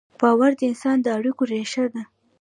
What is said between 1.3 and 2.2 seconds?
ریښه ده.